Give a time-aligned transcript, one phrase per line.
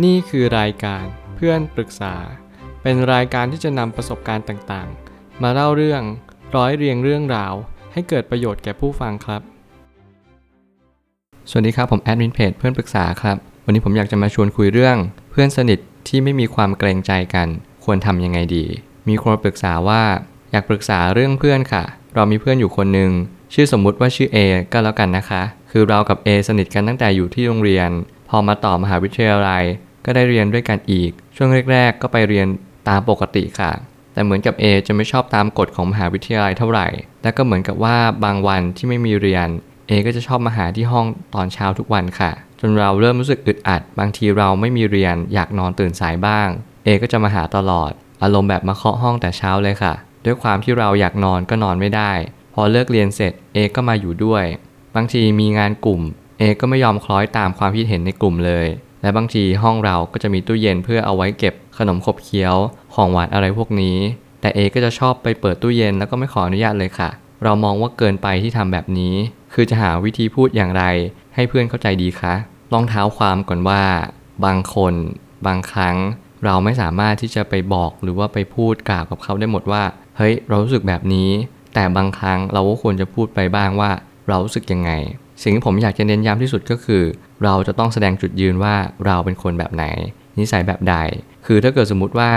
[0.00, 1.04] นี่คือรายการ
[1.36, 2.14] เพื่อนปรึกษา
[2.82, 6.02] เป็นรายการที่จะนำประสบการณ์ต่างๆ มาเล่าเรื่อง
[6.56, 7.54] ร้อยเรียงเรื่องราว
[7.92, 9.42] ให้เกิดประโยชน์แก่ผู้ฟังครับ
[11.50, 14.96] สวัสดีครับผมแอดมินเพจเพื่อนปรึกษาครับ วันนี้ผมอยากจะมาชวนคุยเรื่อง
[15.30, 15.78] เพื่อนสนิท
[16.08, 17.48] ที่ไม่มีความเกรงใจกัน
[17.84, 18.64] ควรทำยังไงดี
[19.08, 20.02] มีคนปรึกษาว่า
[20.52, 21.84] อยากปรึกษาเรื่องเพื่อนค่ะ
[22.14, 23.10] เรามีเพื่อนอยู่คนหนึ่ง
[23.54, 24.36] ชื่อสมมุติว่าชื่อ A
[24.72, 27.90] ก็แล้วกันนะคะ คือเรากับ A สนิทกันตั้งแต่อยู่ที่โรงเรียน
[28.34, 29.64] พอมาต่อมหาวิทยาลัย
[30.04, 32.46] ก็ได้เรียนด้วยกันอีก ช่วงแรก ๆ ก็ไปเรียน
[32.88, 33.72] ตามปกติค่ะ
[34.12, 36.88] แต่เหมือนกับ A จะไม่ชอบตามกฎของมหาวิทยาลัยเท่าไหร่
[37.22, 39.48] และก็เหมือนกับว่าบางวันที่ไม่มีเรียน
[39.88, 46.48] A ก็จะชอบมาหาที่ห้องตอนเช้าทุกวันค่ะ จนเราเริ่มรู้สึกอึดอัด บางทีเราไม่มีเรียนอยากนอนตื่นสายบ้าง
[46.86, 47.90] A ก็จะมาหาตลอด
[48.22, 49.94] อารมณ์แบบมาเคาะห้องแต่เช้าเลยค่ะ
[50.24, 52.12] ด้วยความที่เราอยากนอนก็นอนไม่ได้
[52.54, 54.44] พอเลิกเรียนเสร็จ A ก็มาอยู่ด้วย
[54.94, 56.02] บางทีมีงานกลุ่ม
[56.42, 58.66] A ก็ไม่ยอมคล้อยตามความคิดเห็นในกลุ่มเลย
[59.02, 62.54] และบางทีห้องเราก็จะมีตู้เย็นเพื่อเอาไว้เก็บขนมขบเคี้ยว
[62.94, 63.96] ของหวานอะไรพวกนี้
[64.40, 67.10] แต่ A ก็จะชอบไปเปิดตู้เย็นแล้วก็ไม่ขออนุญาตเลยค่ะ
[67.44, 69.14] เรามองว่าเกินไปที่ทำแบบนี้
[69.52, 70.84] คือจะหาวิธีพูดอย่างไร
[71.34, 72.34] ให้เพื่อนเข้าใจดีคะ
[72.72, 73.82] ลองเท้าความก่อนว่า
[74.44, 74.94] บางคน
[75.46, 75.96] บางครั้ง
[76.44, 79.82] เราไม่สามารถที่จะไปบอกหรือว่าไปพูดกล่าวกับเขาได้หมดว่า
[80.16, 81.30] เฮ้ย เรารู้สึกแบบนี้
[81.74, 83.90] แต่บางครั้งเราก็ควรจะพูดไปบ้างว่า
[84.28, 84.90] เรารู้สึกยังไง
[85.42, 87.02] สิ่งที่ผมอยากจะเน้นย้ำที่สุดก็คือ
[87.44, 88.74] เราจะต้องแสดงจุดยืนว่า
[89.06, 89.84] เราเป็นคนแบบไหน
[90.38, 90.96] นิสัยแบบใด
[91.46, 92.30] คือถ้าเกิดสมมติว่า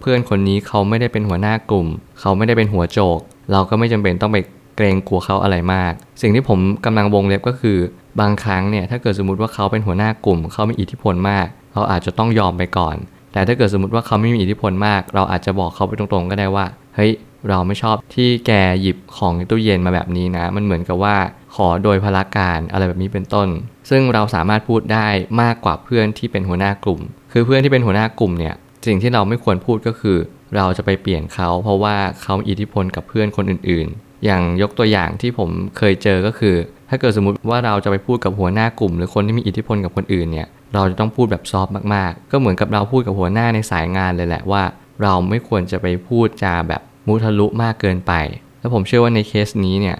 [0.00, 1.86] เพื่อนคนนี้เขาไม่ได้เป็นหัวหน้ากลุ่ม
[2.20, 3.20] เขาไม่ได้เป็นหัวโจก
[3.52, 4.38] เราก็ไม่จำเป็นต้องไป
[4.76, 7.78] เกรงกลัวเขาอะไรมาก สิ่งที่ผมกำลังวงเล็บก็คือ
[8.20, 12.96] บางครั้งเนี่ยถ้าเกิดสมมติว่าเขาเป็นหัวหน้ากลุ่ม เขามีอิทธิพลมาก เราอาจจะต้องยอมไปก่อน
[13.32, 17.12] แต่ถ้าเกิดสมมติว่าเขาไม่มีอิทธิพลมาก เราอาจจะบอกเขาไปตรงๆ ก็ได้ว่าเฮ้ย
[17.48, 21.16] เราไม่ชอบที่แกหยิบของในตู้เย็นมาแบบนี้นะ มันเหมือนกับว่า
[21.54, 23.48] ขอโดยพละการอะไรแบบนี้เป็นต้น
[23.90, 25.06] ซึ่งเราสามารถพูดได้
[25.42, 27.00] มากกว่าเพื่อนที่เป็นหัวหน้ากลุ่ม
[27.32, 28.54] คือเพื่อนที่เป็นหัวหน้ากลุ่มเนี่ย
[28.86, 30.18] สิ่งที่เราไม่ควรพูดก็คือ
[30.56, 36.56] เราจะไปเปลี่ยนเขา เพราะว่าเขาอิทธิพลกับเพื่อนคนอื่นๆ อย่างยกตัวอย่างที่ผมเคยเจอก็คือ
[36.90, 44.62] ถ้าเกิดสมมติว่าเราจะไปพูดกับหัวหน้ากลุ่ม หรือคนที่มีอิทธิพลกับคนอื่นเนี่ยเราจะต้องพูดแบบซอฟมากๆ ก็เหมือนกับเราพูดกับหัวหน้าในสายงานเลยแหละว่า
[45.02, 48.12] เราไม่ควรจะไปพูดจาแบบมุทะลุมากเกินไป
[48.60, 49.96] แล้วผมเชื่อว่าในเคสนี้เนี่ย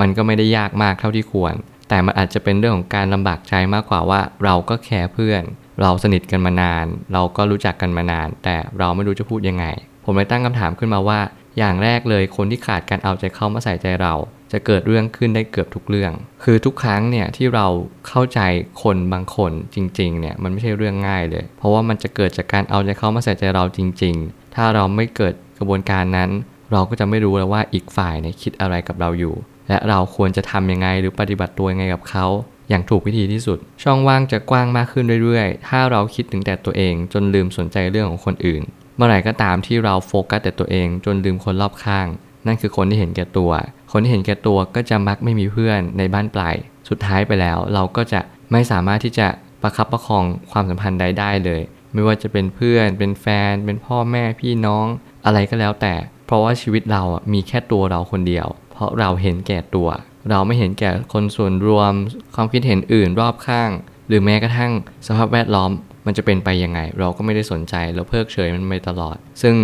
[0.00, 1.54] มันก็ไม่ได้ยากมากเท่าที่ควร
[1.88, 5.42] แต่มันอาจจะเป็นเรื่องของการลำบากใจมากกว่าว่า เราก็แคร์เพื่อน
[5.80, 9.66] เราสนิทกันมานาน เราก็รู้จักกันมานาน แต่เราไม่รู้จะพูดยังไง
[10.04, 11.20] ผมเลยตั้งคำถามขึ้นมาว่า
[11.58, 14.14] อย่างแรกเลยคนที่ขาดการเอาใจเข้ามาใส่ใจเรา
[14.52, 16.12] จะเกิดเรื่องขึ้นได้เกือบทุกเรื่อง
[16.44, 17.66] คือทุกครั้งเนี่ยที่เรา
[18.08, 18.40] เข้าใจ
[18.82, 26.30] คนบางคนจริงๆเนี่ยมันไม่ใช่เรื่องง่ายเลย เพราะว่ามันจะเกิดจากการเอาใจเข้ามาใส่ใจเราจริง ๆ ถ้าเราไม่เกิดกระบวนการนั้น
[26.72, 29.34] เราก็จะไม่รู้แล้วว่าอีกฝ่ายเนี่ยคิดอะไรกับเราอยู่
[29.70, 32.26] และเราควรจะทำยังไงหรือปฏิบัติตัวยังไงกับเขา
[32.68, 38.62] อย่างถูกวิธีที่สุด ช่องว่างจะกว้างมากขึ้นเรื่อยๆ ถ้าเราคิดถึงแต่ตัวเอง จนลืมสนใจเรื่องของคนอื่น
[38.96, 42.06] เมื่อไหร่ก็ตามที่เราโฟกัสแต่ตัวเอง จนลืมคนรอบข้าง
[42.46, 43.50] นั่นคือคนที่เห็นแก่ตัว
[43.92, 46.54] คนที่เห็นแก่ตัวก็จะมักไม่มีเพื่อนในบ้านปลาย
[46.88, 48.20] สุดท้ายไปแล้ว เราก็จะ
[48.52, 49.28] ไม่สามารถที่จะ
[49.62, 54.86] ประคับประคองความสัมพันธ์ใดได้เลย ไม่ว่าจะเป็นเพื่อน เป็นแฟน เป็นพ่อแม่พี่น้อง
[55.24, 55.94] อะไรก็แล้วแต่
[56.26, 58.46] เพราะว่าชีวิตเราอะมีแค่ตัวเราคนเดียว
[58.80, 59.88] ราะเราเห็นแก่ตัว
[60.30, 61.92] เราไม่เห็นแก่คนส่วนรวม
[62.34, 63.70] ความคิดเห็นอื่นรอบข้าง
[64.08, 64.72] หรือแม้กระทั่ง
[65.06, 65.70] สภาพแวดล้อม
[66.06, 69.54] มันจะเป็นไปยังไง เราก็ไม่ได้สนใจเราเพิกเฉยมันไปตลอด ซึ่ง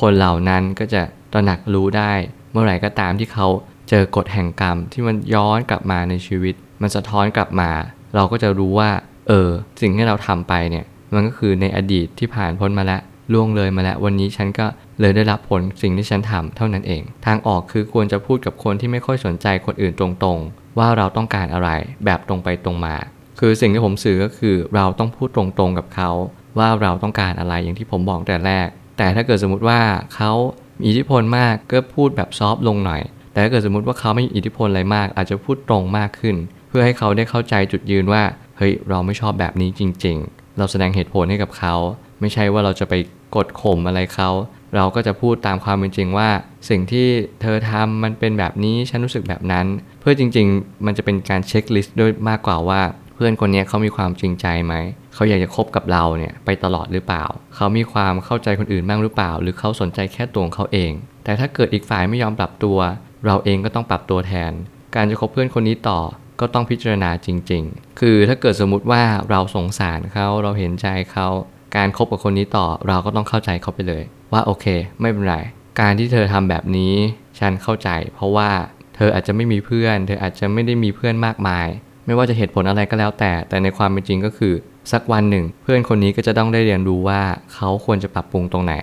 [0.00, 2.12] คนเหล่านั้นก็จะตระหนักรู้ได้
[2.52, 3.46] เมื่อไหร่ก็ตามที่เขา
[3.88, 7.70] เจอกฎแห่งกรรมที่มันย้อนกลับมาในชีวิต มันสะท้อนกลับมา
[8.14, 8.90] เราก็จะรู้ว่า
[9.28, 9.48] เออ
[9.80, 13.00] สิ่งที่เราทำไปเนี่ย มันก็คือในอดีตที่ผ่านพ้นมาแล้ว
[13.32, 14.66] ล่วงเลยมาแล้ววันนี้ฉันก็
[15.00, 21.70] เลยได้รับผลสิ่งที่ฉันทำเท่านั้นเอง ทางออกคือควรจะพูดกับคนที่ไม่ค่อยสนใจคนอื่นตรงๆ ว่าเราต้องการอะไร
[22.04, 22.96] แบบตรงไปตรงมา
[23.40, 26.10] คือสิ่งที่ผมสื่อก็คือเราต้องพูดตรงๆกับเขา
[26.58, 28.66] ว่าเราต้องการอะไรอย่างที่ผมบอกแต่แรก
[28.98, 29.80] แต่ถ้าเกิดสมมติว่า
[30.14, 30.32] เขา
[30.80, 33.02] มีอิทธิพลมากก็พูดแบบซอฟลงหน่อย
[33.32, 36.36] แต่ถ้าเกิดสมมติว่าเขาไม่มีอิทธิพลอะไรมาก อาจจะพูดตรงมากขึ้น
[36.68, 38.22] เพื่อให้เขาได้เข้าใจจุดยืนว่า
[38.58, 41.74] เฮ้ยเราไม่ชอบแบบนี้จริง ๆ เราแสดงเหตุผลให้กับเขา
[42.20, 42.94] ไม่ใช่ว่าเราจะไป
[43.36, 44.30] กดข่มอะไรเขา
[44.76, 46.28] เราก็จะพูดตามความเป็นจริงว่า
[46.68, 47.06] สิ่งที่
[47.42, 49.66] เธอทำมันเป็นแบบนี้ฉันรู้สึกแบบนั้น
[50.00, 52.80] เพื่อจริง ๆ มันจะเป็นการเช็คลิสต์ด้วยมากกว่าว่า
[53.14, 54.74] เพื่อนคนนี้เขามีความจริงใจไหม
[55.14, 57.24] เขาอยากจะคบกับเราเนี่ยไปตลอดหรือเปล่า
[57.56, 60.92] เขามีความเข้าใจคนอื่นบ้างหรือเปล่า หรือเขาสนใจแค่ตัวของเขาเอง
[61.24, 62.78] แต่ถ้าเกิดอีกฝ่ายไม่ยอมปรับตัว
[63.26, 64.52] เราเองก็ต้องปรับตัวแทน
[64.94, 66.00] การจะคบเพื่อนคนนี้ต่อ
[66.40, 71.28] ก็ต้องพิจารณาจริง ๆ คือถ้าเกิดสมมุติว่าเราสงสารเขาเราเห็นใจเขา
[71.76, 74.02] การคบกับคนนี้ต่อเราก็ต้องเข้าใจเขาไปเลย
[74.32, 74.66] ว่าโอเค
[75.00, 75.36] ไม่เป็นไร
[75.80, 76.94] การที่เธอทำแบบนี้
[77.38, 78.50] ฉันเข้าใจ เพราะว่า
[78.96, 81.68] เธออาจจะไม่มีเพื่อน เธออาจจะไม่ได้มีเพื่อนมากมาย
[82.06, 84.54] ไม่ว่าจะเหตุผลอะไรก็แล้วแต่ แต่ในความเป็นจริงก็คือ
[84.92, 87.20] สักวันหนึ่ง เพื่อนคนนี้ก็จะต้องได้เรียนรู้ว่า
[87.54, 88.74] เขาควรจะปรับปรุงตรงไหน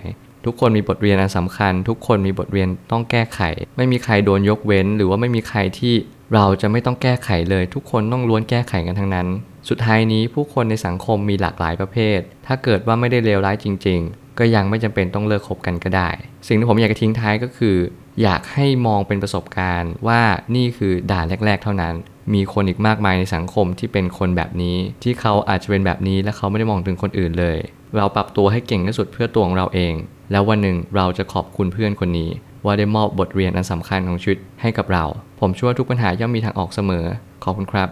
[0.45, 3.39] ทุกคนมีบทเรียนอันสำคัญ ทุกคนมีบทเรียนต้องแก้ไข
[3.77, 5.95] ไม่มีใครโดนยกเว้น หรือว่าไม่มีใครที่
[6.33, 9.27] เราจะไม่ต้องแก้ไขเลยทุกคนต้องล้วนแก้ไขกันทั้งนั้น
[9.69, 16.09] สุดท้ายนี้ผู้คนในสังคมมีหลากหลายประเภท ถ้าเกิดว่าไม่ได้เลวร้ายจริง ๆ ก็ยังไม่จำเป็นต้องเลิกคบกันก็ได้
[16.47, 17.77] สิ่งที่ผมอยากจะทิ้งท้ายก็คือ
[18.21, 20.21] อยากให้มองเป็นประสบการณ์ว่า
[20.55, 21.93] นี่คือด่านแรก ๆ เท่านั้น
[22.33, 27.57] มีคนอีกมากมายในสังคมที่เป็นคนแบบนี้ ที่เขาอาจจะเป็นแบบนี้และเขาไม่ได้มองถึงคนอื่นเลย
[27.97, 29.93] เราปรับตัวให้เก่งที่สุดเพื่อตัวของเราเอง
[30.31, 32.29] แล้ววันหนึ่งเราจะขอบคุณเพื่อนคนนี้
[32.67, 35.05] ว่าได้มอบบทเรียนอันสำคัญของชีวิตให้กับเรา
[35.39, 37.05] ผมเชื่อว่าทุกปัญหาย่อมมีทางออกเสมอ
[37.43, 37.89] ขอบคุณครับ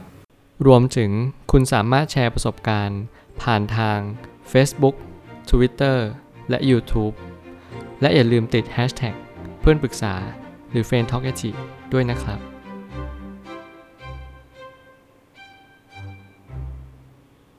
[0.68, 1.12] รวมถึง
[1.52, 3.02] คุณสามารถแชร์ประสบการณ์
[3.42, 3.98] ผ่านทาง
[4.52, 4.96] Facebook
[5.50, 5.98] Twitter
[6.50, 7.14] และ YouTube
[8.02, 9.16] และอย่าลืมติด Hashtag
[9.62, 10.14] เพื่อนปรึกษา
[10.72, 11.32] หรือ f r ร e n d t a l k a
[11.94, 12.40] ด้วยนะครับ